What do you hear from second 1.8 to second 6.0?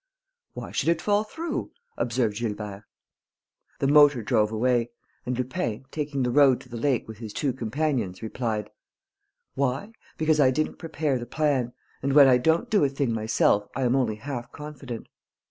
observed Gilbert. The motor drove away; and Lupin,